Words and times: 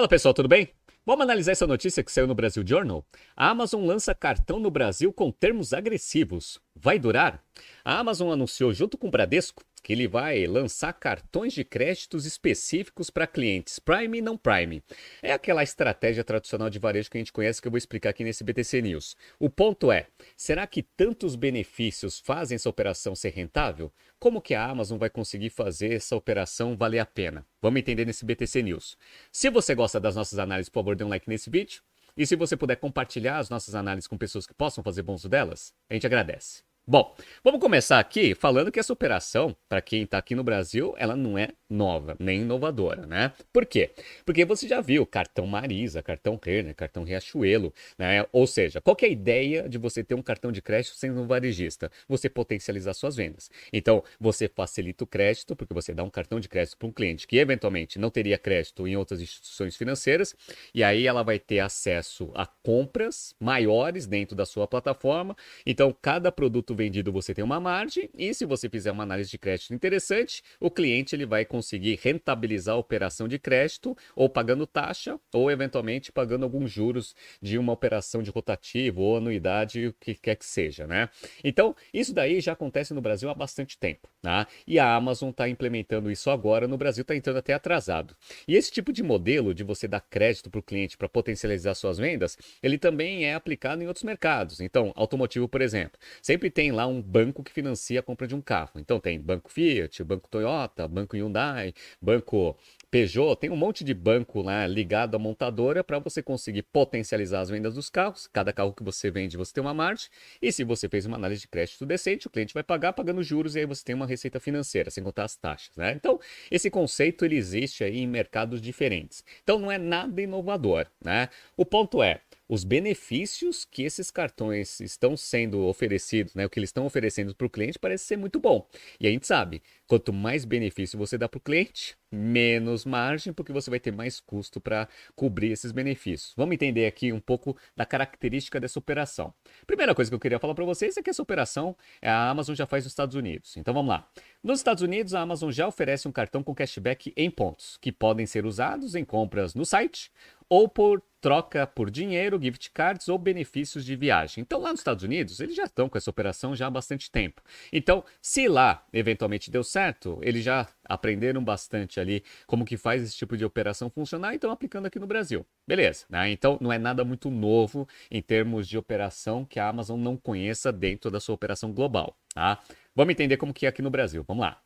Fala 0.00 0.08
pessoal, 0.08 0.32
tudo 0.32 0.48
bem? 0.48 0.70
Vamos 1.04 1.24
analisar 1.24 1.52
essa 1.52 1.66
notícia 1.66 2.02
que 2.02 2.10
saiu 2.10 2.26
no 2.26 2.34
Brasil 2.34 2.66
Journal? 2.66 3.04
A 3.36 3.50
Amazon 3.50 3.84
lança 3.84 4.14
cartão 4.14 4.58
no 4.58 4.70
Brasil 4.70 5.12
com 5.12 5.30
termos 5.30 5.74
agressivos. 5.74 6.58
Vai 6.74 6.98
durar? 6.98 7.44
A 7.84 7.98
Amazon 7.98 8.32
anunciou 8.32 8.72
junto 8.72 8.96
com 8.96 9.08
o 9.08 9.10
Bradesco 9.10 9.62
que 9.82 9.92
ele 9.92 10.06
vai 10.06 10.46
lançar 10.46 10.92
cartões 10.92 11.52
de 11.52 11.64
créditos 11.64 12.26
específicos 12.26 13.10
para 13.10 13.26
clientes 13.26 13.78
Prime 13.78 14.18
e 14.18 14.22
não 14.22 14.36
Prime. 14.36 14.82
É 15.22 15.32
aquela 15.32 15.62
estratégia 15.62 16.24
tradicional 16.24 16.68
de 16.68 16.78
varejo 16.78 17.10
que 17.10 17.16
a 17.16 17.20
gente 17.20 17.32
conhece 17.32 17.60
que 17.60 17.68
eu 17.68 17.70
vou 17.70 17.78
explicar 17.78 18.10
aqui 18.10 18.24
nesse 18.24 18.44
BTC 18.44 18.82
News. 18.82 19.16
O 19.38 19.48
ponto 19.48 19.90
é, 19.90 20.06
será 20.36 20.66
que 20.66 20.82
tantos 20.82 21.34
benefícios 21.36 22.20
fazem 22.20 22.56
essa 22.56 22.68
operação 22.68 23.14
ser 23.14 23.30
rentável? 23.30 23.92
Como 24.18 24.40
que 24.40 24.54
a 24.54 24.64
Amazon 24.64 24.98
vai 24.98 25.08
conseguir 25.08 25.50
fazer 25.50 25.94
essa 25.94 26.14
operação 26.14 26.76
valer 26.76 26.98
a 26.98 27.06
pena? 27.06 27.46
Vamos 27.60 27.80
entender 27.80 28.04
nesse 28.04 28.24
BTC 28.24 28.62
News. 28.62 28.98
Se 29.32 29.48
você 29.50 29.74
gosta 29.74 29.98
das 29.98 30.16
nossas 30.16 30.38
análises, 30.38 30.68
por 30.68 30.80
favor, 30.80 30.96
dê 30.96 31.04
um 31.04 31.08
like 31.08 31.28
nesse 31.28 31.48
vídeo. 31.48 31.82
E 32.16 32.26
se 32.26 32.36
você 32.36 32.56
puder 32.56 32.76
compartilhar 32.76 33.38
as 33.38 33.48
nossas 33.48 33.74
análises 33.74 34.06
com 34.06 34.18
pessoas 34.18 34.46
que 34.46 34.52
possam 34.52 34.84
fazer 34.84 35.02
bom 35.02 35.14
uso 35.14 35.28
delas, 35.28 35.72
a 35.88 35.94
gente 35.94 36.06
agradece. 36.06 36.69
Bom, 36.86 37.14
vamos 37.44 37.60
começar 37.60 38.00
aqui 38.00 38.34
falando 38.34 38.72
que 38.72 38.80
essa 38.80 38.92
operação, 38.92 39.54
para 39.68 39.80
quem 39.80 40.02
está 40.02 40.18
aqui 40.18 40.34
no 40.34 40.42
Brasil, 40.42 40.92
ela 40.98 41.14
não 41.14 41.38
é 41.38 41.50
nova, 41.68 42.16
nem 42.18 42.40
inovadora, 42.40 43.06
né? 43.06 43.32
Por 43.52 43.64
quê? 43.64 43.92
Porque 44.24 44.44
você 44.44 44.66
já 44.66 44.80
viu 44.80 45.06
cartão 45.06 45.46
Marisa, 45.46 46.02
cartão 46.02 46.40
Renner, 46.42 46.74
cartão 46.74 47.04
Riachuelo, 47.04 47.72
né? 47.96 48.26
Ou 48.32 48.44
seja, 48.44 48.80
qual 48.80 48.96
é 49.02 49.04
a 49.06 49.08
ideia 49.08 49.68
de 49.68 49.78
você 49.78 50.02
ter 50.02 50.16
um 50.16 50.22
cartão 50.22 50.50
de 50.50 50.60
crédito 50.60 50.96
sendo 50.96 51.20
um 51.20 51.28
varejista? 51.28 51.92
Você 52.08 52.28
potencializar 52.28 52.92
suas 52.94 53.14
vendas. 53.14 53.50
Então, 53.72 54.02
você 54.18 54.48
facilita 54.48 55.04
o 55.04 55.06
crédito, 55.06 55.54
porque 55.54 55.72
você 55.72 55.94
dá 55.94 56.02
um 56.02 56.10
cartão 56.10 56.40
de 56.40 56.48
crédito 56.48 56.76
para 56.76 56.88
um 56.88 56.92
cliente 56.92 57.24
que 57.28 57.38
eventualmente 57.38 58.00
não 58.00 58.10
teria 58.10 58.36
crédito 58.36 58.88
em 58.88 58.96
outras 58.96 59.20
instituições 59.20 59.76
financeiras, 59.76 60.34
e 60.74 60.82
aí 60.82 61.06
ela 61.06 61.22
vai 61.22 61.38
ter 61.38 61.60
acesso 61.60 62.32
a 62.34 62.46
compras 62.46 63.32
maiores 63.38 64.06
dentro 64.08 64.34
da 64.34 64.44
sua 64.44 64.66
plataforma. 64.66 65.36
Então, 65.64 65.94
cada 66.02 66.32
produto 66.32 66.69
vendido 66.74 67.12
você 67.12 67.34
tem 67.34 67.44
uma 67.44 67.60
margem 67.60 68.08
e 68.16 68.32
se 68.34 68.44
você 68.44 68.68
fizer 68.68 68.92
uma 68.92 69.02
análise 69.02 69.30
de 69.30 69.38
crédito 69.38 69.74
interessante, 69.74 70.42
o 70.58 70.70
cliente 70.70 71.14
ele 71.14 71.26
vai 71.26 71.44
conseguir 71.44 71.98
rentabilizar 72.02 72.74
a 72.74 72.78
operação 72.78 73.26
de 73.26 73.38
crédito 73.38 73.96
ou 74.14 74.28
pagando 74.28 74.66
taxa 74.66 75.18
ou 75.32 75.50
eventualmente 75.50 76.12
pagando 76.12 76.44
alguns 76.44 76.70
juros 76.70 77.14
de 77.40 77.58
uma 77.58 77.72
operação 77.72 78.22
de 78.22 78.30
rotativo 78.30 79.00
ou 79.02 79.16
anuidade, 79.16 79.88
o 79.88 79.92
que 79.94 80.14
quer 80.14 80.36
que 80.36 80.44
seja, 80.44 80.86
né? 80.86 81.08
Então, 81.42 81.74
isso 81.92 82.12
daí 82.12 82.40
já 82.40 82.52
acontece 82.52 82.92
no 82.94 83.00
Brasil 83.00 83.28
há 83.28 83.34
bastante 83.34 83.78
tempo, 83.78 84.08
tá? 84.20 84.46
E 84.66 84.78
a 84.78 84.94
Amazon 84.94 85.30
está 85.30 85.48
implementando 85.48 86.10
isso 86.10 86.30
agora, 86.30 86.68
no 86.68 86.76
Brasil 86.76 87.02
está 87.02 87.14
entrando 87.14 87.38
até 87.38 87.52
atrasado. 87.52 88.14
E 88.46 88.56
esse 88.56 88.70
tipo 88.70 88.92
de 88.92 89.02
modelo 89.02 89.54
de 89.54 89.64
você 89.64 89.88
dar 89.88 90.00
crédito 90.00 90.50
para 90.50 90.60
o 90.60 90.62
cliente 90.62 90.96
para 90.96 91.08
potencializar 91.08 91.74
suas 91.74 91.98
vendas, 91.98 92.36
ele 92.62 92.78
também 92.78 93.24
é 93.24 93.34
aplicado 93.34 93.82
em 93.82 93.86
outros 93.86 94.04
mercados. 94.04 94.60
Então, 94.60 94.92
automotivo, 94.94 95.48
por 95.48 95.60
exemplo, 95.60 95.98
sempre 96.20 96.50
tem 96.50 96.59
tem 96.60 96.72
lá 96.72 96.86
um 96.86 97.00
banco 97.00 97.42
que 97.42 97.50
financia 97.50 98.00
a 98.00 98.02
compra 98.02 98.26
de 98.26 98.34
um 98.34 98.40
carro. 98.42 98.72
Então 98.76 99.00
tem 99.00 99.18
Banco 99.18 99.50
Fiat, 99.50 100.04
Banco 100.04 100.28
Toyota, 100.28 100.86
Banco 100.86 101.16
Hyundai, 101.16 101.72
Banco 102.02 102.54
Peugeot, 102.90 103.36
tem 103.36 103.48
um 103.48 103.56
monte 103.56 103.82
de 103.82 103.94
banco 103.94 104.42
lá 104.42 104.66
ligado 104.66 105.14
à 105.14 105.18
montadora 105.18 105.82
para 105.82 105.98
você 105.98 106.22
conseguir 106.22 106.64
potencializar 106.64 107.40
as 107.40 107.48
vendas 107.48 107.76
dos 107.76 107.88
carros. 107.88 108.26
Cada 108.26 108.52
carro 108.52 108.74
que 108.74 108.82
você 108.82 109.10
vende, 109.10 109.38
você 109.38 109.54
tem 109.54 109.62
uma 109.62 109.72
margem. 109.72 110.10
E 110.42 110.52
se 110.52 110.62
você 110.62 110.86
fez 110.86 111.06
uma 111.06 111.16
análise 111.16 111.40
de 111.40 111.48
crédito 111.48 111.86
decente, 111.86 112.26
o 112.26 112.30
cliente 112.30 112.52
vai 112.52 112.62
pagar 112.62 112.92
pagando 112.92 113.22
juros 113.22 113.56
e 113.56 113.60
aí 113.60 113.64
você 113.64 113.82
tem 113.82 113.94
uma 113.94 114.06
receita 114.06 114.38
financeira, 114.38 114.90
sem 114.90 115.02
contar 115.02 115.24
as 115.24 115.36
taxas, 115.36 115.74
né? 115.78 115.92
Então, 115.92 116.20
esse 116.50 116.68
conceito 116.68 117.24
ele 117.24 117.36
existe 117.36 117.82
aí 117.84 118.00
em 118.00 118.06
mercados 118.06 118.60
diferentes. 118.60 119.24
Então, 119.42 119.58
não 119.58 119.72
é 119.72 119.78
nada 119.78 120.20
inovador, 120.20 120.86
né? 121.02 121.30
O 121.56 121.64
ponto 121.64 122.02
é, 122.02 122.20
os 122.50 122.64
benefícios 122.64 123.64
que 123.64 123.84
esses 123.84 124.10
cartões 124.10 124.80
estão 124.80 125.16
sendo 125.16 125.66
oferecidos, 125.66 126.34
né, 126.34 126.44
o 126.44 126.50
que 126.50 126.58
eles 126.58 126.70
estão 126.70 126.84
oferecendo 126.84 127.32
para 127.32 127.46
o 127.46 127.50
cliente 127.50 127.78
parece 127.78 128.04
ser 128.04 128.16
muito 128.16 128.40
bom. 128.40 128.68
E 128.98 129.06
a 129.06 129.10
gente 129.10 129.24
sabe, 129.24 129.62
quanto 129.86 130.12
mais 130.12 130.44
benefício 130.44 130.98
você 130.98 131.16
dá 131.16 131.28
para 131.28 131.38
o 131.38 131.40
cliente, 131.40 131.96
menos 132.10 132.84
margem, 132.84 133.32
porque 133.32 133.52
você 133.52 133.70
vai 133.70 133.80
ter 133.80 133.92
mais 133.92 134.20
custo 134.20 134.60
para 134.60 134.88
cobrir 135.14 135.52
esses 135.52 135.72
benefícios. 135.72 136.32
Vamos 136.36 136.54
entender 136.54 136.86
aqui 136.86 137.12
um 137.12 137.20
pouco 137.20 137.56
da 137.76 137.86
característica 137.86 138.58
dessa 138.58 138.78
operação. 138.78 139.32
Primeira 139.66 139.94
coisa 139.94 140.10
que 140.10 140.14
eu 140.14 140.20
queria 140.20 140.38
falar 140.38 140.54
para 140.54 140.64
vocês 140.64 140.96
é 140.96 141.02
que 141.02 141.10
essa 141.10 141.22
operação 141.22 141.76
a 142.02 142.30
Amazon 142.30 142.54
já 142.54 142.66
faz 142.66 142.84
nos 142.84 142.92
Estados 142.92 143.14
Unidos. 143.14 143.56
Então 143.56 143.72
vamos 143.72 143.88
lá. 143.90 144.08
Nos 144.42 144.58
Estados 144.58 144.82
Unidos, 144.82 145.14
a 145.14 145.20
Amazon 145.20 145.50
já 145.50 145.66
oferece 145.66 146.08
um 146.08 146.12
cartão 146.12 146.42
com 146.42 146.54
cashback 146.54 147.12
em 147.16 147.30
pontos, 147.30 147.76
que 147.80 147.92
podem 147.92 148.26
ser 148.26 148.44
usados 148.46 148.94
em 148.94 149.04
compras 149.04 149.54
no 149.54 149.64
site 149.64 150.10
ou 150.48 150.68
por 150.68 151.00
troca 151.20 151.66
por 151.66 151.90
dinheiro, 151.90 152.40
gift 152.42 152.70
cards 152.72 153.08
ou 153.08 153.16
benefícios 153.16 153.84
de 153.84 153.94
viagem. 153.94 154.42
Então, 154.42 154.58
lá 154.58 154.70
nos 154.70 154.80
Estados 154.80 155.04
Unidos, 155.04 155.38
eles 155.38 155.54
já 155.54 155.64
estão 155.64 155.88
com 155.88 155.96
essa 155.96 156.10
operação 156.10 156.56
já 156.56 156.66
há 156.66 156.70
bastante 156.70 157.10
tempo. 157.10 157.40
Então, 157.72 158.02
se 158.20 158.48
lá 158.48 158.84
eventualmente 158.92 159.50
deu 159.50 159.62
certo, 159.62 160.18
eles 160.22 160.42
já 160.42 160.66
aprenderam 160.90 161.42
bastante 161.42 162.00
ali 162.00 162.22
como 162.46 162.64
que 162.64 162.76
faz 162.76 163.02
esse 163.02 163.16
tipo 163.16 163.36
de 163.36 163.44
operação 163.44 163.88
funcionar 163.88 164.32
e 164.32 164.34
estão 164.34 164.50
aplicando 164.50 164.86
aqui 164.86 164.98
no 164.98 165.06
Brasil. 165.06 165.46
Beleza, 165.66 166.04
né? 166.10 166.30
Então, 166.30 166.58
não 166.60 166.72
é 166.72 166.78
nada 166.78 167.04
muito 167.04 167.30
novo 167.30 167.88
em 168.10 168.20
termos 168.20 168.68
de 168.68 168.76
operação 168.76 169.44
que 169.44 169.60
a 169.60 169.68
Amazon 169.68 170.00
não 170.00 170.16
conheça 170.16 170.72
dentro 170.72 171.10
da 171.10 171.20
sua 171.20 171.34
operação 171.34 171.72
global, 171.72 172.16
tá? 172.34 172.58
Vamos 172.94 173.12
entender 173.12 173.36
como 173.36 173.54
que 173.54 173.66
é 173.66 173.68
aqui 173.68 173.80
no 173.80 173.90
Brasil. 173.90 174.24
Vamos 174.26 174.42
lá. 174.42 174.60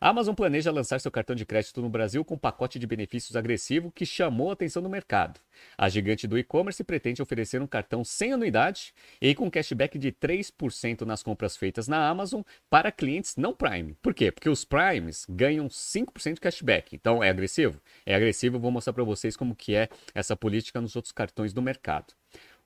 A 0.00 0.08
Amazon 0.08 0.34
planeja 0.34 0.72
lançar 0.72 1.00
seu 1.00 1.10
cartão 1.10 1.36
de 1.36 1.46
crédito 1.46 1.80
no 1.80 1.88
Brasil 1.88 2.24
com 2.24 2.34
um 2.34 2.38
pacote 2.38 2.78
de 2.78 2.86
benefícios 2.86 3.36
agressivo 3.36 3.92
que 3.92 4.04
chamou 4.04 4.50
a 4.50 4.52
atenção 4.52 4.82
do 4.82 4.88
mercado. 4.90 5.40
A 5.78 5.88
gigante 5.88 6.26
do 6.26 6.36
e-commerce 6.36 6.82
pretende 6.82 7.22
oferecer 7.22 7.62
um 7.62 7.66
cartão 7.66 8.04
sem 8.04 8.32
anuidade 8.32 8.92
e 9.20 9.34
com 9.34 9.50
cashback 9.50 9.98
de 9.98 10.10
3% 10.10 11.02
nas 11.02 11.22
compras 11.22 11.56
feitas 11.56 11.86
na 11.86 12.08
Amazon 12.08 12.42
para 12.68 12.90
clientes 12.90 13.36
não 13.36 13.54
Prime. 13.54 13.96
Por 14.02 14.12
quê? 14.12 14.32
Porque 14.32 14.48
os 14.48 14.64
Primes 14.64 15.26
ganham 15.28 15.68
5% 15.68 16.34
de 16.34 16.40
cashback. 16.40 16.94
Então 16.94 17.22
é 17.22 17.30
agressivo? 17.30 17.80
É 18.04 18.14
agressivo, 18.14 18.58
vou 18.58 18.70
mostrar 18.70 18.92
para 18.92 19.04
vocês 19.04 19.36
como 19.36 19.54
que 19.54 19.74
é 19.74 19.88
essa 20.14 20.36
política 20.36 20.80
nos 20.80 20.96
outros 20.96 21.12
cartões 21.12 21.52
do 21.52 21.62
mercado. 21.62 22.14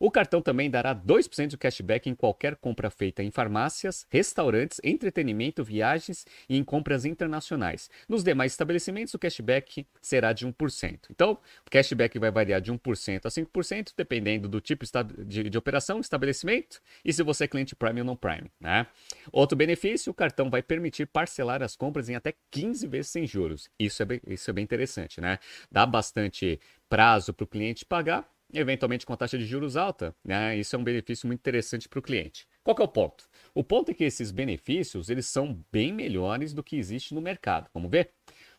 O 0.01 0.11
cartão 0.11 0.41
também 0.41 0.71
dará 0.71 0.95
2% 0.95 1.49
de 1.49 1.59
cashback 1.59 2.09
em 2.09 2.15
qualquer 2.15 2.55
compra 2.57 2.89
feita 2.89 3.23
em 3.23 3.31
farmácias, 3.33 4.07
restaurantes, 4.09 4.81
entretenimento, 4.85 5.65
viagens 5.65 6.25
e 6.49 6.57
em 6.57 6.63
compras 6.63 7.05
internacionais. 7.05 7.91
Nos 8.09 8.23
demais 8.23 8.53
estabelecimentos, 8.53 9.13
o 9.15 9.19
cashback 9.19 9.87
será 10.01 10.33
de 10.33 10.47
1%. 10.47 11.01
Então, 11.11 11.33
o 11.67 11.71
cashback 11.71 12.17
vai 12.19 12.31
variar 12.31 12.61
de 12.61 12.73
1% 12.73 13.27
a 13.27 13.29
5%, 13.29 13.93
dependendo 13.97 14.49
do 14.49 14.61
tipo 14.61 14.85
de, 15.27 15.51
de 15.51 15.59
operação, 15.59 15.99
estabelecimento 15.99 16.81
e 17.05 17.13
se 17.13 17.23
você 17.25 17.45
é 17.45 17.49
cliente 17.49 17.75
Prime 17.75 18.01
ou 18.01 18.07
não 18.07 18.17
Prime. 18.17 18.51
Né? 18.61 18.87
Outro 19.33 19.57
benefício, 19.57 20.13
o 20.13 20.15
cartão 20.15 20.49
vai 20.49 20.63
permitir 20.63 21.07
parcelar 21.07 21.63
as 21.63 21.75
compras 21.75 22.09
em 22.09 22.15
até 22.15 22.35
15 22.53 22.87
vezes 22.87 23.11
sem 23.11 23.27
juros. 23.27 23.69
Isso 23.79 24.01
é 24.03 24.07
bem, 24.07 24.21
isso 24.29 24.49
é 24.49 24.53
bem 24.53 24.63
interessante, 24.63 25.21
né? 25.21 25.39
Dá 25.71 25.85
bastante 25.85 26.61
prazo 26.89 27.33
para 27.33 27.45
o 27.45 27.47
cliente 27.47 27.85
pagar 27.85 28.29
eventualmente 28.53 29.05
com 29.05 29.13
a 29.13 29.17
taxa 29.17 29.39
de 29.39 29.45
juros 29.45 29.77
alta, 29.77 30.15
né? 30.25 30.57
Isso 30.57 30.75
é 30.75 30.79
um 30.79 30.85
benefício 30.85 31.27
muito 31.27 31.41
interessante 31.41 31.89
para 31.89 31.99
o 31.99 32.03
cliente. 32.03 32.47
Qual 32.63 32.77
é 32.79 32.83
o 32.83 32.89
ponto? 32.89 33.29
O 33.55 33.65
ponto 33.65 33.91
é 33.91 33.95
que 33.95 34.05
esses 34.05 34.31
benefícios 34.31 35.11
eles 35.11 35.27
são 35.27 35.65
bem 35.71 35.93
melhores 35.93 36.53
do 36.53 36.63
que 36.63 36.77
existe 36.77 37.15
no 37.15 37.21
mercado. 37.21 37.69
Vamos 37.73 37.91
ver? 37.91 38.13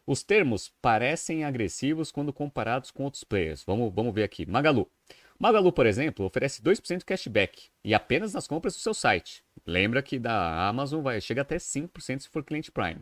Os 0.05 0.23
termos 0.23 0.71
parecem 0.81 1.43
agressivos 1.43 2.11
quando 2.11 2.33
comparados 2.33 2.89
com 2.89 3.03
outros 3.03 3.23
players. 3.23 3.63
Vamos, 3.63 3.93
vamos 3.93 4.13
ver 4.13 4.23
aqui. 4.23 4.45
Magalu. 4.45 4.89
Magalu, 5.37 5.71
por 5.71 5.85
exemplo, 5.85 6.25
oferece 6.25 6.61
2% 6.61 7.03
cashback 7.05 7.69
e 7.83 7.93
apenas 7.93 8.33
nas 8.33 8.45
compras 8.45 8.73
do 8.73 8.79
seu 8.79 8.93
site. 8.93 9.43
Lembra 9.69 10.01
que 10.01 10.17
da 10.17 10.67
Amazon 10.67 11.03
vai 11.03 11.21
chega 11.21 11.43
até 11.43 11.57
5% 11.57 12.21
se 12.21 12.27
for 12.27 12.43
cliente 12.43 12.71
Prime. 12.71 13.01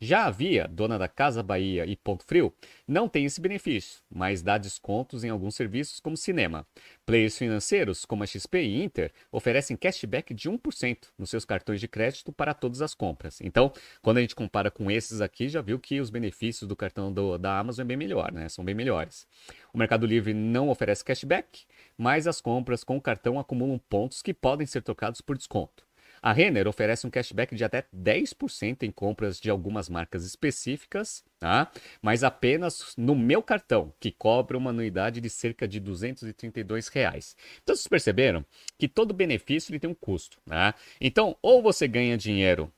Já 0.00 0.24
a 0.24 0.30
Via, 0.30 0.66
dona 0.66 0.98
da 0.98 1.08
Casa 1.08 1.42
Bahia 1.42 1.84
e 1.84 1.94
Ponto 1.94 2.24
Frio, 2.24 2.52
não 2.88 3.06
tem 3.06 3.26
esse 3.26 3.40
benefício, 3.40 4.00
mas 4.10 4.42
dá 4.42 4.56
descontos 4.56 5.24
em 5.24 5.28
alguns 5.28 5.54
serviços 5.54 6.00
como 6.00 6.16
cinema. 6.16 6.66
Players 7.04 7.36
financeiros 7.36 8.06
como 8.06 8.22
a 8.22 8.26
XP 8.26 8.62
e 8.62 8.82
Inter 8.82 9.12
oferecem 9.30 9.76
cashback 9.76 10.32
de 10.32 10.50
1% 10.50 11.08
nos 11.18 11.28
seus 11.28 11.44
cartões 11.44 11.80
de 11.80 11.88
crédito 11.88 12.32
para 12.32 12.54
todas 12.54 12.80
as 12.80 12.94
compras. 12.94 13.40
Então, 13.42 13.70
quando 14.00 14.16
a 14.16 14.20
gente 14.22 14.34
compara 14.34 14.70
com 14.70 14.90
esses 14.90 15.20
aqui, 15.20 15.50
já 15.50 15.60
viu 15.60 15.78
que 15.78 16.00
os 16.00 16.08
benefícios 16.08 16.66
do 16.66 16.74
cartão 16.74 17.12
do, 17.12 17.36
da 17.36 17.58
Amazon 17.58 17.84
é 17.84 17.88
bem 17.88 17.96
melhor, 17.96 18.32
né? 18.32 18.48
São 18.48 18.64
bem 18.64 18.74
melhores. 18.74 19.26
O 19.72 19.78
Mercado 19.78 20.06
Livre 20.06 20.32
não 20.32 20.70
oferece 20.70 21.04
cashback, 21.04 21.64
mas 21.96 22.26
as 22.26 22.40
compras 22.40 22.82
com 22.82 22.96
o 22.96 23.02
cartão 23.02 23.38
acumulam 23.38 23.78
pontos 23.78 24.22
que 24.22 24.32
podem 24.32 24.66
ser 24.66 24.82
trocados 24.82 25.20
por 25.20 25.36
desconto. 25.36 25.85
A 26.26 26.32
Renner 26.32 26.66
oferece 26.66 27.06
um 27.06 27.10
cashback 27.10 27.54
de 27.54 27.62
até 27.62 27.84
10% 27.96 28.82
em 28.82 28.90
compras 28.90 29.38
de 29.38 29.48
algumas 29.48 29.88
marcas 29.88 30.24
específicas, 30.24 31.22
tá? 31.38 31.70
mas 32.02 32.24
apenas 32.24 32.94
no 32.96 33.14
meu 33.14 33.40
cartão, 33.40 33.94
que 34.00 34.10
cobra 34.10 34.58
uma 34.58 34.70
anuidade 34.70 35.20
de 35.20 35.30
cerca 35.30 35.68
de 35.68 35.78
232 35.78 36.88
reais. 36.88 37.36
Então 37.62 37.76
vocês 37.76 37.86
perceberam 37.86 38.44
que 38.76 38.88
todo 38.88 39.14
benefício 39.14 39.70
ele 39.70 39.78
tem 39.78 39.88
um 39.88 39.94
custo. 39.94 40.38
Tá? 40.44 40.74
Então, 41.00 41.36
ou 41.40 41.62
você 41.62 41.86
ganha 41.86 42.18
dinheiro 42.18 42.72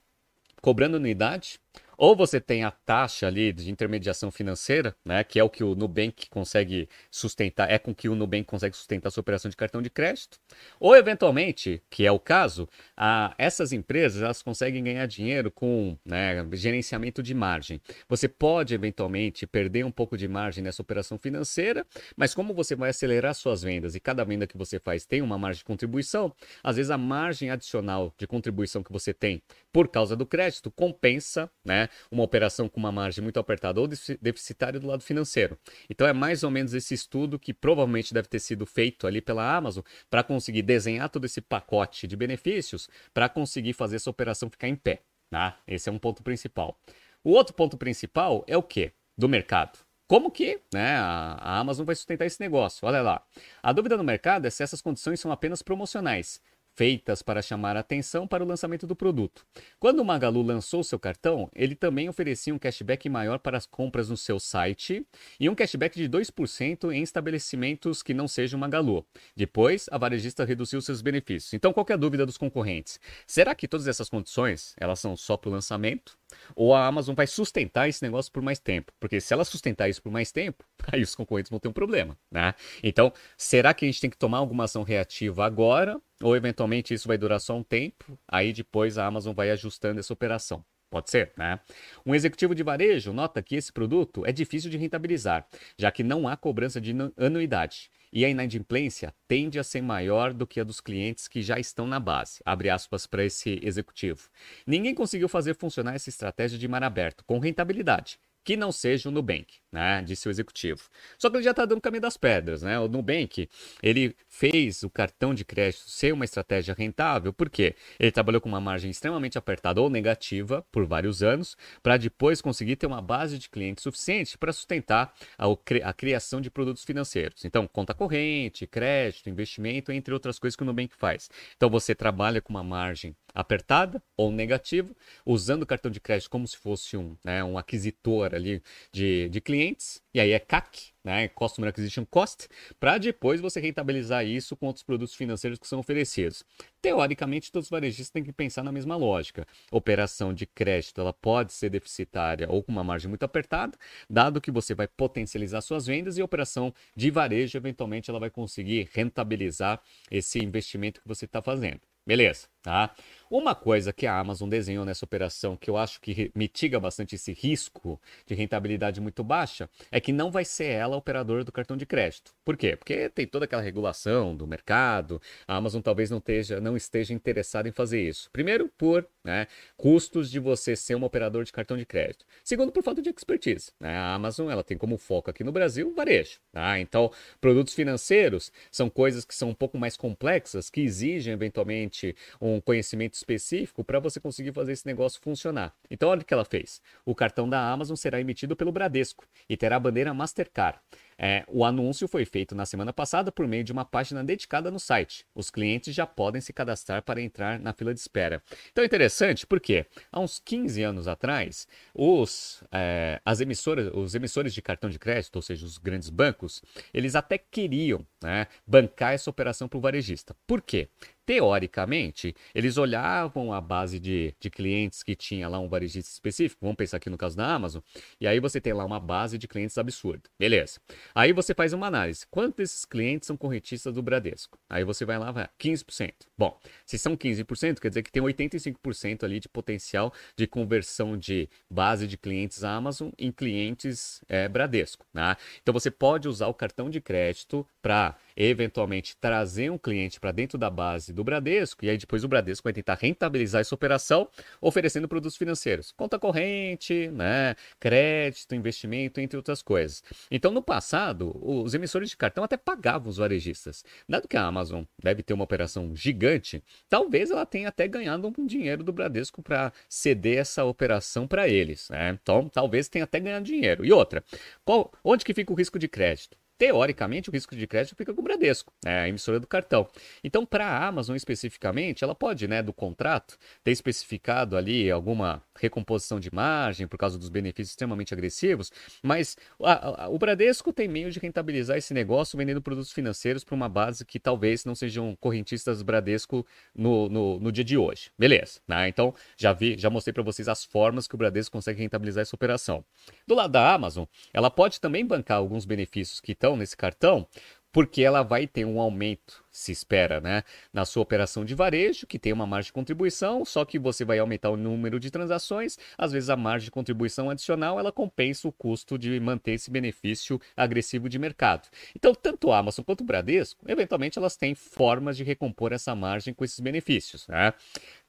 cobrando 0.61 0.99
anuidade, 0.99 1.59
Ou 1.99 2.15
você 2.15 2.41
tem 2.41 2.63
a 2.63 2.71
taxa 2.71 3.27
ali 3.27 3.53
de 3.53 3.69
intermediação 3.73 4.31
financeira, 4.31 4.95
né, 5.05 5.25
que 5.25 5.37
é 5.37 5.43
o 5.43 5.51
que 5.51 5.65
o 5.65 5.75
Nubank 5.75 6.31
consegue 6.31 6.89
sustentar, 7.11 7.69
é 7.69 7.77
com 7.77 7.93
que 7.93 8.09
o 8.09 8.15
Nubank 8.15 8.45
consegue 8.45 8.77
sustentar 8.77 9.09
a 9.09 9.11
sua 9.11 9.21
operação 9.21 9.51
de 9.51 9.57
cartão 9.57 9.83
de 9.83 9.91
crédito. 9.91 10.39
Ou 10.79 10.95
eventualmente, 10.95 11.83
que 11.91 12.07
é 12.07 12.13
o 12.13 12.21
caso, 12.21 12.69
a, 12.97 13.35
essas 13.37 13.73
empresas 13.73 14.23
elas 14.23 14.41
conseguem 14.43 14.85
ganhar 14.85 15.07
dinheiro 15.07 15.51
com 15.51 15.99
né, 16.05 16.47
gerenciamento 16.53 17.21
de 17.21 17.35
margem. 17.35 17.81
Você 18.09 18.29
pode 18.29 18.75
eventualmente 18.75 19.45
perder 19.45 19.85
um 19.85 19.91
pouco 19.91 20.17
de 20.17 20.29
margem 20.29 20.63
nessa 20.63 20.81
operação 20.81 21.19
financeira, 21.19 21.85
mas 22.17 22.33
como 22.33 22.55
você 22.55 22.77
vai 22.77 22.91
acelerar 22.91 23.35
suas 23.35 23.61
vendas 23.61 23.97
e 23.97 24.01
cada 24.01 24.23
venda 24.25 24.47
que 24.47 24.57
você 24.57 24.79
faz 24.79 25.05
tem 25.05 25.21
uma 25.21 25.37
margem 25.37 25.59
de 25.59 25.65
contribuição, 25.65 26.33
às 26.63 26.77
vezes 26.77 26.93
a 26.93 26.99
margem 26.99 27.51
adicional 27.51 28.15
de 28.17 28.25
contribuição 28.29 28.85
que 28.85 28.93
você 28.93 29.13
tem 29.13 29.43
por 29.73 29.89
causa 29.89 30.15
do 30.15 30.25
crédito 30.25 30.71
compensa, 30.71 31.51
né, 31.65 31.88
uma 32.11 32.23
operação 32.23 32.69
com 32.69 32.79
uma 32.79 32.93
margem 32.93 33.23
muito 33.23 33.39
apertada 33.39 33.81
ou 33.81 33.89
deficitária 33.89 34.81
do 34.81 34.87
lado 34.87 35.03
financeiro. 35.03 35.59
Então 35.89 36.07
é 36.07 36.13
mais 36.13 36.43
ou 36.43 36.51
menos 36.51 36.75
esse 36.75 36.95
estudo 36.95 37.39
que 37.39 37.53
provavelmente 37.53 38.15
deve 38.15 38.29
ter 38.29 38.39
sido 38.39 38.67
feito 38.67 39.07
ali 39.07 39.21
pela 39.21 39.57
Amazon 39.57 39.83
para 40.11 40.23
conseguir 40.23 40.63
desenhar 40.63 41.09
todo 41.09 41.25
esse 41.25 41.41
pacote 41.41 42.07
de 42.07 42.17
benefícios 42.17 42.89
para 43.13 43.29
conseguir 43.29 43.73
fazer 43.73 43.97
essa 43.97 44.11
operação 44.11 44.51
ficar 44.51 44.69
em 44.69 44.77
pé. 44.77 45.03
Tá? 45.31 45.59
Esse 45.67 45.89
é 45.89 45.93
um 45.93 45.99
ponto 45.99 46.23
principal. 46.23 46.79
O 47.23 47.31
outro 47.31 47.55
ponto 47.55 47.77
principal 47.77 48.45
é 48.47 48.57
o 48.57 48.63
que? 48.63 48.93
Do 49.17 49.29
mercado. 49.29 49.79
Como 50.07 50.31
que 50.31 50.59
né, 50.73 50.97
a, 50.97 51.37
a 51.39 51.59
Amazon 51.59 51.85
vai 51.85 51.95
sustentar 51.95 52.25
esse 52.25 52.41
negócio? 52.41 52.89
Olha 52.89 53.03
lá. 53.03 53.23
A 53.63 53.73
dúvida 53.73 53.95
no 53.95 54.03
mercado 54.03 54.47
é 54.47 54.51
se 54.51 54.63
essas 54.63 54.81
condições 54.81 55.21
são 55.21 55.31
apenas 55.31 55.61
promocionais 55.61 56.41
feitas 56.79 57.23
para 57.23 57.43
chamar 57.43 57.77
a 57.77 57.81
atenção 57.81 58.25
para 58.25 58.45
o 58.45 58.47
lançamento 58.47 58.87
do 58.87 58.95
produto. 58.95 59.45
Quando 59.81 59.99
o 59.99 60.05
Magalu 60.05 60.43
lançou 60.43 60.85
seu 60.85 60.97
cartão, 60.97 61.51
ele 61.53 61.75
também 61.75 62.09
oferecia 62.09 62.55
um 62.55 62.59
cashback 62.59 63.09
maior 63.09 63.41
para 63.41 63.59
as 63.59 63.67
compras 63.67 64.09
no 64.09 64.17
seu 64.17 64.39
site 64.39 65.05
e 65.41 65.49
um 65.49 65.57
cashback 65.57 65.99
de 65.99 66.09
2% 66.09 66.93
em 66.93 67.03
estabelecimentos 67.03 68.01
que 68.01 68.15
não 68.15 68.29
sejam 68.29 68.61
Magalu. 68.61 69.05
Depois, 69.35 69.89
a 69.91 69.99
varejista 69.99 70.45
reduziu 70.45 70.81
seus 70.81 71.03
benefícios. 71.03 71.53
Então, 71.53 71.73
qual 71.73 71.85
é 71.89 71.95
a 71.95 71.97
dúvida 71.97 72.25
dos 72.25 72.39
concorrentes? 72.39 73.01
Será 73.27 73.57
que 73.57 73.67
todas 73.67 73.89
essas 73.89 74.09
condições 74.09 74.77
elas 74.79 75.01
são 75.01 75.17
só 75.17 75.37
para 75.37 75.51
o 75.51 75.53
lançamento? 75.53 76.17
Ou 76.55 76.77
a 76.77 76.87
Amazon 76.87 77.17
vai 77.17 77.27
sustentar 77.27 77.89
esse 77.89 78.05
negócio 78.05 78.31
por 78.31 78.41
mais 78.43 78.61
tempo? 78.61 78.93
Porque 79.01 79.21
se 79.21 79.35
ela 79.35 79.45
sustentar 79.45 79.89
isso 79.89 80.01
por 80.01 80.13
mais 80.13 80.31
tempo, 80.31 80.65
aí 80.93 81.03
os 81.03 81.17
concorrentes 81.17 81.51
vão 81.51 81.59
ter 81.59 81.67
um 81.67 81.73
problema, 81.73 82.17
né? 82.31 82.55
Então, 82.85 83.13
será 83.37 83.75
que 83.75 83.85
a 83.85 83.89
gente 83.89 84.01
tem 84.01 84.11
que 84.11 84.17
tomar 84.17 84.39
alguma 84.39 84.63
ação 84.63 84.85
reativa 84.85 85.45
agora? 85.45 86.01
Ou 86.23 86.37
eventualmente 86.37 86.93
isso 86.93 87.09
vai 87.09 87.19
durar 87.19 87.41
só 87.41 87.57
um 87.57 87.63
tempo? 87.63 88.19
Aí 88.27 88.53
depois 88.53 88.99
a 88.99 89.07
Amazon 89.07 89.35
vai 89.35 89.51
ajustando 89.51 90.01
essa 90.01 90.13
operação. 90.13 90.65
Pode 90.91 91.11
ser, 91.11 91.33
né? 91.37 91.61
Um 92.05 92.15
executivo 92.15 92.55
de 92.55 92.63
varejo 92.63 93.13
nota 93.13 93.43
que 93.43 93.57
esse 93.57 93.71
produto 93.71 94.25
é 94.25 94.33
difícil 94.33 94.71
de 94.71 94.79
rentabilizar, 94.79 95.47
já 95.77 95.91
que 95.91 96.03
não 96.03 96.27
há 96.27 96.35
cobrança 96.37 96.81
de 96.81 96.95
anuidade 97.17 97.91
e 98.11 98.25
a 98.25 98.29
inadimplência 98.29 99.15
tende 99.27 99.59
a 99.59 99.65
ser 99.65 99.83
maior 99.83 100.33
do 100.33 100.47
que 100.47 100.61
a 100.61 100.65
dos 100.65 100.81
clientes 100.81 101.29
que 101.29 101.43
já 101.43 101.59
estão 101.59 101.87
na 101.87 102.01
base. 102.01 102.41
Abre 102.45 102.71
aspas 102.71 103.07
para 103.07 103.25
esse 103.25 103.61
executivo. 103.63 104.31
Ninguém 104.67 104.95
conseguiu 104.95 105.29
fazer 105.29 105.55
funcionar 105.55 105.95
essa 105.95 106.09
estratégia 106.09 106.59
de 106.59 106.67
mar 106.67 106.83
aberto 106.83 107.23
com 107.25 107.39
rentabilidade 107.39 108.19
que 108.49 108.57
não 108.57 108.73
seja 108.73 109.11
o 109.11 109.13
Nubank, 109.13 109.59
né? 109.71 110.01
Disse 110.01 110.27
o 110.27 110.31
executivo. 110.31 110.81
Só 111.19 111.29
que 111.29 111.37
ele 111.37 111.45
já 111.45 111.51
está 111.51 111.67
dando 111.67 111.83
caminho 111.83 112.01
das 112.01 112.17
pedras, 112.17 112.63
né? 112.63 112.81
O 112.81 112.89
Nubank, 112.89 113.47
ele 113.83 114.17
fez 114.27 114.83
o 114.83 114.89
cartão 114.89 115.35
de 115.35 115.45
crédito 115.45 115.83
ser 115.83 116.15
uma 116.15 116.25
estratégia 116.25 116.73
rentável, 116.73 117.31
por 117.31 117.51
quê? 117.51 117.77
Ele 118.01 118.11
trabalhou 118.11 118.41
com 118.41 118.49
uma 118.49 118.59
margem 118.59 118.91
extremamente 118.91 119.37
apertada 119.37 119.83
ou 119.83 119.91
negativa 119.91 120.65
por 120.73 120.87
vários 120.87 121.23
anos, 121.23 121.59
para 121.83 121.99
depois 121.99 122.41
conseguir 122.41 122.77
ter 122.77 122.87
uma 122.87 123.03
base 123.03 123.39
de 123.39 123.51
clientes 123.51 123.83
suficiente 123.83 124.39
para 124.39 124.51
sustentar 124.51 125.15
a, 125.37 125.93
criação 125.93 126.41
de 126.41 126.51
produtos 126.51 126.85
financeiros. 126.85 127.45
Então, 127.45 127.69
conta 127.69 127.93
corrente, 127.93 128.67
crédito, 128.67 129.29
investimento, 129.29 129.93
entre 129.93 130.15
outras 130.15 130.39
coisas 130.39 130.57
que 130.57 130.63
o 130.63 130.67
Nubank 130.67 130.97
faz. 130.97 131.29
Então, 131.55 131.69
você 131.69 131.95
trabalha 131.95 132.41
com 132.41 132.49
uma 132.49 132.65
margem 132.65 133.15
apertada 133.39 134.03
ou 134.17 134.33
negativa, 134.33 134.93
usando 135.25 135.63
o 135.63 135.67
cartão 135.67 135.93
de 135.93 136.01
crédito 136.01 136.29
como 136.29 136.47
se 136.49 136.57
fosse 136.57 136.97
um, 136.97 137.17
né, 137.25 137.45
um 137.45 137.57
aquisitor 137.57 138.35
ali 138.35 138.61
de, 138.93 139.29
de 139.29 139.41
clientes, 139.41 140.03
e 140.13 140.19
aí 140.19 140.33
é 140.33 140.41
CAC, 140.41 140.91
né, 141.05 141.29
Customer 141.29 141.71
Acquisition 141.71 142.05
Cost, 142.05 142.49
para 142.81 142.99
depois 142.99 143.41
você 143.41 143.61
rentabilizar 143.61 144.27
isso 144.27 144.57
com 144.57 144.67
outros 144.67 144.83
produtos 144.83 145.15
financeiros 145.15 145.57
que 145.57 145.69
são 145.69 145.79
oferecidos. 145.79 146.45
Teoricamente, 146.83 147.53
todos 147.53 147.67
os 147.67 147.71
varejistas 147.71 148.11
têm 148.11 148.25
que 148.25 148.33
pensar 148.33 148.65
na 148.65 148.73
mesma 148.73 148.97
lógica. 148.97 149.47
Operação 149.71 150.35
de 150.35 150.45
crédito 150.45 151.01
ela 151.01 151.13
pode 151.13 151.53
ser 151.53 151.71
deficitária 151.71 152.51
ou 152.51 152.61
com 152.61 152.73
uma 152.73 152.83
margem 152.83 153.09
muito 153.09 153.23
apertada, 153.23 153.79
dado 154.11 154.41
que 154.41 154.51
você 154.51 154.75
vai 154.75 154.89
potencializar 154.89 155.61
suas 155.61 155.87
vendas 155.87 156.19
e 156.19 156.21
a 156.21 156.25
operação 156.25 156.75
de 156.97 157.09
varejo, 157.09 157.57
eventualmente, 157.57 158.11
ela 158.11 158.19
vai 158.19 158.31
conseguir 158.31 158.89
rentabilizar 158.93 159.81
esse 160.11 160.41
investimento 160.41 161.01
que 161.01 161.07
você 161.07 161.25
está 161.25 161.41
fazendo. 161.41 161.81
Beleza, 162.09 162.49
tá? 162.63 162.95
Uma 163.31 163.55
coisa 163.55 163.93
que 163.93 164.07
a 164.07 164.19
Amazon 164.19 164.49
desenhou 164.49 164.87
nessa 164.87 165.05
operação 165.05 165.55
que 165.55 165.69
eu 165.69 165.77
acho 165.77 166.01
que 166.01 166.33
mitiga 166.35 166.81
bastante 166.81 167.15
esse 167.15 167.33
risco 167.35 168.01
de 168.27 168.35
rentabilidade 168.35 169.03
muito 169.03 169.23
baixa 169.23 169.69
é 169.93 170.01
que 170.01 170.13
não 170.13 170.31
vai 170.31 170.47
ser 170.47 170.67
ela 170.67 170.95
a 170.95 170.99
operadora 170.99 171.45
do 171.45 171.53
cartão 171.53 171.77
de 171.77 171.85
crédito. 171.85 172.33
Por 172.43 172.57
quê? 172.57 172.75
Porque 172.75 173.11
tem 173.11 173.27
toda 173.27 173.45
aquela 173.45 173.61
regulação 173.61 174.35
do 174.35 174.47
mercado, 174.47 175.21
a 175.47 175.57
Amazon 175.57 175.83
talvez 175.83 176.11
não 176.11 176.17
esteja, 176.17 176.59
não 176.59 176.75
esteja 176.75 177.13
interessada 177.13 177.69
em 177.69 177.73
fazer 177.73 178.01
isso. 178.01 178.31
Primeiro, 178.33 178.71
por 178.79 179.07
né, 179.23 179.47
custos 179.77 180.31
de 180.31 180.39
você 180.39 180.75
ser 180.75 180.95
um 180.95 181.05
operador 181.05 181.45
de 181.45 181.53
cartão 181.53 181.77
de 181.77 181.85
crédito. 181.85 182.25
Segundo, 182.43 182.73
por 182.73 182.83
falta 182.83 183.03
de 183.03 183.11
expertise. 183.11 183.73
Né? 183.79 183.95
A 183.95 184.15
Amazon 184.15 184.51
ela 184.51 184.65
tem 184.65 184.79
como 184.79 184.97
foco 184.97 185.29
aqui 185.29 185.45
no 185.45 185.53
Brasil 185.53 185.93
varejo. 185.95 186.41
Tá? 186.51 186.81
Então, 186.81 187.13
produtos 187.43 187.75
financeiros 187.75 188.51
são 188.71 188.89
coisas 188.89 189.27
que 189.27 189.35
são 189.35 189.51
um 189.51 189.55
pouco 189.55 189.77
mais 189.77 189.99
complexas, 189.99 190.71
que 190.71 190.81
exigem 190.81 191.35
eventualmente 191.35 192.17
um 192.41 192.59
conhecimento 192.59 193.18
específico 193.19 193.85
para 193.85 194.01
você 194.01 194.19
conseguir 194.19 194.53
fazer 194.53 194.73
esse 194.73 194.87
negócio 194.87 195.21
funcionar. 195.21 195.75
Então, 195.91 196.09
olha 196.09 196.23
o 196.23 196.25
que 196.25 196.35
ela 196.35 196.45
fez. 196.45 196.81
O 197.05 197.15
cartão 197.15 197.49
da 197.49 197.61
Amazon 197.71 197.97
será 197.97 198.21
emitido 198.21 198.57
pelo 198.57 198.73
Bradesco 198.73 199.25
e 199.49 199.57
terá 199.57 199.77
a 199.77 199.81
bandeira 199.81 200.15
Mastercard. 200.15 200.79
É, 201.21 201.45
o 201.49 201.65
anúncio 201.65 202.07
foi 202.07 202.25
feito 202.25 202.55
na 202.55 202.65
semana 202.65 202.93
passada 202.93 203.33
por 203.33 203.47
meio 203.49 203.65
de 203.65 203.73
uma 203.73 203.85
página 203.85 204.23
dedicada 204.23 204.71
no 204.71 204.79
site. 204.79 205.27
Os 205.35 205.51
clientes 205.51 205.93
já 205.93 206.07
podem 206.07 206.41
se 206.41 206.53
cadastrar 206.53 207.03
para 207.03 207.21
entrar 207.21 207.59
na 207.59 207.73
fila 207.73 207.93
de 207.93 207.99
espera. 207.99 208.41
Então 208.71 208.83
é 208.83 208.87
interessante 208.87 209.45
porque 209.45 209.85
há 210.13 210.21
uns 210.21 210.39
15 210.39 210.81
anos 210.85 211.09
atrás, 211.09 211.67
os, 211.93 212.63
é, 212.71 213.21
as 213.25 213.41
emissoras, 213.41 213.91
os 213.93 214.15
emissores 214.15 214.55
de 214.55 214.63
cartão 214.63 214.89
de 214.89 214.99
crédito, 214.99 215.35
ou 215.37 215.43
seja, 215.43 215.67
os 215.67 215.77
grandes 215.77 216.09
bancos, 216.09 216.63
eles 216.95 217.17
até 217.17 217.37
queriam 217.37 218.07
né, 218.23 218.47
bancar 218.65 219.13
essa 219.13 219.29
operação 219.29 219.69
para 219.69 219.79
o 219.79 219.81
varejista. 219.81 220.37
Por 220.47 220.63
quê? 220.63 220.89
Teoricamente, 221.29 222.35
eles 222.55 222.79
olhavam 222.79 223.53
a 223.53 223.61
base 223.61 224.01
de, 224.01 224.35
de 224.41 224.49
clientes 224.49 225.03
que 225.03 225.15
tinha 225.15 225.47
lá 225.47 225.59
um 225.59 225.69
varejista 225.69 226.11
específico, 226.11 226.61
vamos 226.63 226.79
pensar 226.79 226.97
aqui 226.97 227.11
no 227.11 227.19
caso 227.19 227.37
da 227.37 227.47
Amazon, 227.55 227.83
e 228.19 228.27
aí 228.27 228.41
você 228.41 228.59
tem 228.59 228.73
lá 228.73 228.83
uma 228.83 228.99
base 228.99 229.37
de 229.37 229.47
clientes 229.47 229.77
absurda. 229.77 230.23
Beleza. 230.39 230.81
Aí 231.15 231.35
você 231.35 231.53
faz 231.53 231.75
uma 231.75 231.87
análise. 231.87 232.27
Quantos 232.31 232.57
desses 232.57 232.87
clientes 232.87 233.27
são 233.27 233.37
corretistas 233.37 233.93
do 233.93 234.01
Bradesco? 234.01 234.59
Aí 234.71 234.85
você 234.85 235.05
vai 235.05 235.19
lá, 235.19 235.31
vai, 235.31 235.47
15%. 235.61 236.15
Bom, 236.39 236.59
se 236.87 236.97
são 236.97 237.15
15%, 237.15 237.79
quer 237.79 237.89
dizer 237.91 238.03
que 238.03 238.11
tem 238.11 238.23
85% 238.23 239.23
ali 239.23 239.39
de 239.39 239.51
potencial 239.51 240.11
de 240.35 240.47
conversão 240.47 241.15
de 241.15 241.47
base 241.69 242.07
de 242.07 242.17
clientes 242.17 242.65
Amazon 242.65 243.11
em 243.19 243.31
clientes 243.31 244.23
é, 244.31 244.49
Bradesco. 244.49 245.05
Né? 245.13 245.37
Então 245.63 245.75
você 245.75 245.91
pode 245.91 246.27
usar 246.27 246.47
o 246.47 246.55
cartão 246.55 246.89
de 246.89 247.03
crédito 247.03 247.67
para 247.81 248.17
eventualmente 248.37 249.17
trazer 249.17 249.71
um 249.71 249.79
cliente 249.79 250.21
para 250.21 250.31
dentro 250.31 250.57
da 250.57 250.71
base 250.71 251.13
do 251.13 251.25
Bradesco, 251.25 251.85
e 251.85 251.91
aí 251.91 251.99
depois 251.99 252.23
o 252.23 252.29
Bradesco 252.29 252.65
vai 252.65 252.73
tentar 252.73 252.95
rentabilizar 252.95 253.61
essa 253.61 253.75
operação 253.75 254.29
oferecendo 254.61 255.09
produtos 255.09 255.37
financeiros, 255.37 255.91
conta 255.93 256.19
corrente, 256.19 257.09
né, 257.09 257.57
crédito, 257.81 258.55
investimento, 258.55 259.21
entre 259.21 259.37
outras 259.37 259.61
coisas. 259.61 260.05
Então, 260.31 260.53
no 260.53 260.63
passado, 260.63 261.37
os 261.43 261.75
emissores 261.75 262.11
de 262.11 262.17
cartão 262.17 262.45
até 262.45 262.57
pagavam 262.57 263.09
os 263.09 263.17
varejistas. 263.17 263.85
Dado 264.09 264.29
que 264.29 264.37
a 264.37 264.45
Amazon 264.45 264.85
deve 265.03 265.23
ter 265.23 265.35
uma 265.35 265.45
operação 265.45 265.95
gigante, 265.97 266.63
talvez 266.89 267.31
ela 267.31 267.45
tenha 267.45 267.69
até 267.69 267.89
ganhado 267.89 268.33
um 268.39 268.47
dinheiro 268.47 268.85
do 268.85 268.93
Bradesco 268.93 269.43
para 269.43 269.73
ceder 269.89 270.39
essa 270.39 270.65
operação 270.65 271.27
para 271.27 271.49
eles. 271.49 271.89
Né? 271.91 272.11
Então, 272.11 272.49
talvez 272.49 272.89
tenha 272.89 273.05
até 273.05 273.19
ganhado 273.19 273.45
dinheiro. 273.45 273.85
E 273.85 273.93
outra, 273.93 274.23
qual, 274.65 274.93
onde 275.03 275.25
que 275.25 275.35
fica 275.35 275.53
o 275.53 275.57
risco 275.57 275.79
de 275.79 275.89
crédito? 275.89 276.37
Teoricamente, 276.59 277.31
o 277.31 277.33
risco 277.33 277.55
de 277.55 277.67
crédito 277.67 277.95
fica 277.95 278.13
com 278.13 278.21
o 278.21 278.25
Bradesco, 278.25 278.73
é 278.85 279.01
a 279.01 279.09
emissora 279.09 279.39
do 279.39 279.47
cartão. 279.47 279.89
Então, 280.25 280.45
para 280.45 280.67
a 280.67 280.87
Amazon 280.87 281.15
especificamente, 281.15 282.03
ela 282.03 282.15
pode, 282.15 282.49
né, 282.49 282.61
do 282.63 282.73
contrato, 282.73 283.39
ter 283.63 283.71
especificado 283.71 284.57
ali 284.57 284.91
alguma 284.91 285.41
recomposição 285.55 286.19
de 286.19 286.35
margem 286.35 286.87
por 286.87 286.99
causa 286.99 287.17
dos 287.17 287.29
benefícios 287.29 287.71
extremamente 287.71 288.13
agressivos, 288.13 288.73
mas 289.03 289.37
a, 289.63 290.05
a, 290.05 290.09
o 290.09 290.19
Bradesco 290.19 290.73
tem 290.73 290.89
meio 290.89 291.11
de 291.11 291.19
rentabilizar 291.19 291.77
esse 291.77 291.95
negócio 291.95 292.37
vendendo 292.37 292.61
produtos 292.61 292.93
financeiros 292.93 293.45
para 293.45 293.55
uma 293.55 293.69
base 293.69 294.05
que 294.05 294.19
talvez 294.19 294.65
não 294.65 294.75
sejam 294.75 295.17
correntistas 295.21 295.83
Bradesco 295.83 296.45
no, 296.75 297.09
no, 297.09 297.39
no 297.39 297.53
dia 297.53 297.65
de 297.65 297.79
hoje. 297.79 298.11
Beleza, 298.19 298.61
né? 298.67 298.89
Então, 298.89 299.15
já 299.37 299.53
vi, 299.53 299.77
já 299.79 299.89
mostrei 299.89 300.13
para 300.13 300.23
vocês 300.23 300.49
as 300.49 300.65
formas 300.65 301.07
que 301.07 301.15
o 301.15 301.19
Bradesco 301.19 301.53
consegue 301.53 301.81
rentabilizar 301.81 302.23
essa 302.23 302.35
operação. 302.35 302.85
Do 303.27 303.35
lado 303.35 303.53
da 303.53 303.73
Amazon, 303.73 304.05
ela 304.33 304.51
pode 304.51 304.81
também 304.81 305.07
bancar 305.07 305.39
alguns 305.39 305.65
benefícios 305.65 306.21
que 306.21 306.33
estão 306.33 306.48
nesse 306.57 306.77
cartão, 306.77 307.27
porque 307.73 308.03
ela 308.03 308.23
vai 308.23 308.47
ter 308.47 308.65
um 308.65 308.81
aumento, 308.81 309.45
se 309.51 309.73
espera, 309.73 310.21
né, 310.21 310.43
na 310.73 310.85
sua 310.85 311.03
operação 311.03 311.45
de 311.45 311.55
varejo, 311.55 312.07
que 312.07 312.19
tem 312.19 312.33
uma 312.33 312.47
margem 312.47 312.69
de 312.69 312.73
contribuição, 312.73 313.45
só 313.45 313.65
que 313.65 313.79
você 313.79 314.05
vai 314.05 314.19
aumentar 314.19 314.51
o 314.51 314.57
número 314.57 314.99
de 314.99 315.11
transações, 315.11 315.79
às 315.97 316.13
vezes 316.13 316.31
a 316.31 316.37
margem 316.37 316.67
de 316.67 316.71
contribuição 316.71 317.29
adicional, 317.31 317.79
ela 317.79 317.93
compensa 317.93 318.49
o 318.49 318.53
custo 318.53 318.99
de 318.99 319.21
manter 319.21 319.53
esse 319.53 319.71
benefício 319.71 320.41
agressivo 320.57 321.09
de 321.09 321.19
mercado. 321.19 321.69
Então, 321.95 322.15
tanto 322.15 322.51
a 322.51 322.59
Amazon 322.59 322.85
quanto 322.85 323.03
o 323.03 323.05
Bradesco, 323.05 323.65
eventualmente 323.69 324.19
elas 324.19 324.37
têm 324.37 324.55
formas 324.55 325.17
de 325.17 325.25
recompor 325.25 325.73
essa 325.73 325.95
margem 325.95 326.33
com 326.33 326.45
esses 326.45 326.61
benefícios, 326.61 327.29
né? 327.29 327.53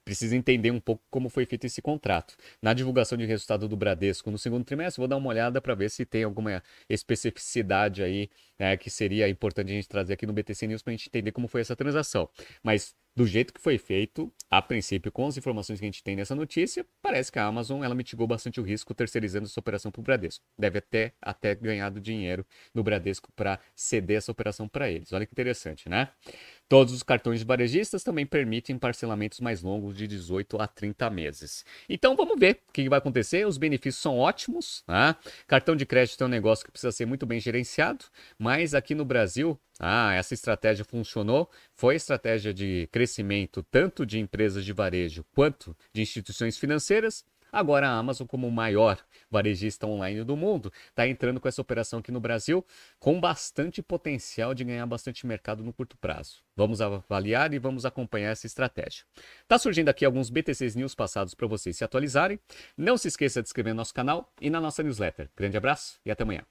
Precisa 0.09 0.35
entender 0.35 0.71
um 0.71 0.79
pouco 0.79 1.03
como 1.11 1.29
foi 1.29 1.45
feito 1.45 1.65
esse 1.65 1.83
contrato. 1.83 2.35
Na 2.59 2.73
divulgação 2.73 3.15
de 3.15 3.25
resultado 3.25 3.67
do 3.67 3.77
Bradesco 3.77 4.31
no 4.31 4.39
segundo 4.39 4.63
trimestre, 4.65 4.99
vou 4.99 5.07
dar 5.07 5.17
uma 5.17 5.29
olhada 5.29 5.61
para 5.61 5.75
ver 5.75 5.91
se 5.91 6.03
tem 6.03 6.23
alguma 6.23 6.63
especificidade 6.89 8.01
aí 8.01 8.27
né, 8.57 8.75
que 8.75 8.89
seria 8.89 9.29
importante 9.29 9.71
a 9.71 9.75
gente 9.75 9.87
trazer 9.87 10.13
aqui 10.13 10.25
no 10.25 10.33
BTC 10.33 10.65
News 10.65 10.81
para 10.81 10.91
a 10.91 10.95
gente 10.97 11.09
entender 11.09 11.31
como 11.31 11.47
foi 11.47 11.61
essa 11.61 11.75
transação. 11.75 12.27
Mas 12.63 12.95
do 13.15 13.27
jeito 13.27 13.53
que 13.53 13.59
foi 13.59 13.77
feito, 13.77 14.31
a 14.49 14.61
princípio, 14.61 15.11
com 15.11 15.27
as 15.27 15.37
informações 15.37 15.79
que 15.79 15.85
a 15.85 15.87
gente 15.87 16.03
tem 16.03 16.15
nessa 16.15 16.33
notícia, 16.33 16.85
parece 17.01 17.31
que 17.31 17.37
a 17.37 17.45
Amazon 17.45 17.83
ela 17.83 17.93
mitigou 17.93 18.25
bastante 18.25 18.59
o 18.59 18.63
risco 18.63 18.93
terceirizando 18.93 19.45
essa 19.45 19.59
operação 19.59 19.91
para 19.91 19.99
o 19.99 20.03
Bradesco. 20.03 20.43
Deve 20.57 20.79
até, 20.79 21.13
até 21.21 21.53
ganhado 21.53 21.99
dinheiro 21.99 22.45
no 22.73 22.81
Bradesco 22.81 23.31
para 23.35 23.59
ceder 23.75 24.17
essa 24.17 24.31
operação 24.31 24.67
para 24.67 24.89
eles. 24.89 25.11
Olha 25.11 25.25
que 25.25 25.33
interessante, 25.33 25.89
né? 25.89 26.09
Todos 26.69 26.93
os 26.93 27.01
cartões 27.01 27.41
varejistas 27.41 28.03
também 28.03 28.27
permitem 28.27 28.77
parcelamentos 28.77 29.39
mais 29.39 29.63
longos 29.63 29.97
de 29.97 30.05
18 30.05 30.61
a 30.61 30.67
30 30.67 31.09
meses. 31.09 31.65
Então 31.89 32.15
vamos 32.15 32.39
ver 32.39 32.61
o 32.69 32.71
que 32.71 32.87
vai 32.87 32.99
acontecer. 32.99 33.47
Os 33.47 33.57
benefícios 33.57 33.99
são 33.99 34.19
ótimos. 34.19 34.83
Né? 34.87 35.15
Cartão 35.47 35.75
de 35.75 35.83
crédito 35.83 36.23
é 36.23 36.27
um 36.27 36.29
negócio 36.29 36.63
que 36.63 36.71
precisa 36.71 36.91
ser 36.91 37.07
muito 37.07 37.25
bem 37.25 37.39
gerenciado, 37.39 38.05
mas 38.37 38.75
aqui 38.75 38.93
no 38.93 39.03
Brasil 39.03 39.59
ah, 39.79 40.13
essa 40.13 40.35
estratégia 40.35 40.85
funcionou. 40.85 41.49
Foi 41.73 41.95
estratégia 41.95 42.53
de 42.53 42.87
crescimento 42.91 43.63
tanto 43.63 44.05
de 44.05 44.19
empresas 44.19 44.63
de 44.63 44.71
varejo 44.71 45.25
quanto 45.33 45.75
de 45.91 46.03
instituições 46.03 46.55
financeiras. 46.55 47.25
Agora 47.51 47.89
a 47.89 47.97
Amazon, 47.97 48.27
como 48.27 48.47
o 48.47 48.51
maior 48.51 48.97
varejista 49.29 49.87
online 49.87 50.23
do 50.23 50.37
mundo, 50.37 50.71
está 50.89 51.07
entrando 51.07 51.39
com 51.39 51.47
essa 51.47 51.61
operação 51.61 51.99
aqui 51.99 52.11
no 52.11 52.19
Brasil 52.19 52.65
com 52.99 53.19
bastante 53.19 53.81
potencial 53.81 54.53
de 54.53 54.63
ganhar 54.63 54.85
bastante 54.85 55.25
mercado 55.25 55.63
no 55.63 55.73
curto 55.73 55.97
prazo. 55.97 56.43
Vamos 56.55 56.81
avaliar 56.81 57.53
e 57.53 57.59
vamos 57.59 57.85
acompanhar 57.85 58.31
essa 58.31 58.45
estratégia. 58.45 59.05
Tá 59.47 59.57
surgindo 59.57 59.89
aqui 59.89 60.05
alguns 60.05 60.29
BTCs 60.29 60.75
News 60.75 60.93
passados 60.93 61.33
para 61.33 61.47
vocês 61.47 61.77
se 61.77 61.83
atualizarem. 61.83 62.39
Não 62.77 62.97
se 62.97 63.07
esqueça 63.07 63.41
de 63.41 63.47
inscrever 63.47 63.73
no 63.73 63.77
nosso 63.77 63.93
canal 63.93 64.31
e 64.41 64.49
na 64.49 64.61
nossa 64.61 64.83
newsletter. 64.83 65.29
Grande 65.35 65.57
abraço 65.57 65.99
e 66.05 66.11
até 66.11 66.23
amanhã. 66.23 66.43